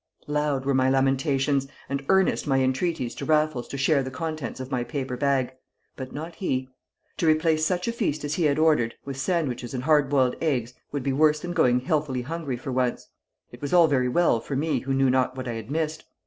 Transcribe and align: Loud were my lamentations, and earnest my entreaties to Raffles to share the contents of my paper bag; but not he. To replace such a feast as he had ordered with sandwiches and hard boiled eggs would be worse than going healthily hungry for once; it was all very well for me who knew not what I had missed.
Loud 0.25 0.65
were 0.65 0.73
my 0.73 0.89
lamentations, 0.89 1.67
and 1.87 2.03
earnest 2.09 2.47
my 2.47 2.57
entreaties 2.59 3.13
to 3.13 3.23
Raffles 3.23 3.67
to 3.67 3.77
share 3.77 4.01
the 4.01 4.09
contents 4.09 4.59
of 4.59 4.71
my 4.71 4.83
paper 4.83 5.15
bag; 5.15 5.53
but 5.95 6.11
not 6.11 6.33
he. 6.33 6.69
To 7.17 7.27
replace 7.27 7.67
such 7.67 7.87
a 7.87 7.91
feast 7.91 8.23
as 8.23 8.33
he 8.33 8.45
had 8.45 8.57
ordered 8.57 8.95
with 9.05 9.17
sandwiches 9.19 9.75
and 9.75 9.83
hard 9.83 10.09
boiled 10.09 10.37
eggs 10.41 10.73
would 10.91 11.03
be 11.03 11.13
worse 11.13 11.39
than 11.41 11.53
going 11.53 11.81
healthily 11.81 12.23
hungry 12.23 12.57
for 12.57 12.71
once; 12.71 13.09
it 13.51 13.61
was 13.61 13.73
all 13.73 13.85
very 13.87 14.09
well 14.09 14.39
for 14.39 14.55
me 14.55 14.79
who 14.79 14.93
knew 14.95 15.11
not 15.11 15.37
what 15.37 15.47
I 15.47 15.53
had 15.53 15.69
missed. 15.69 16.03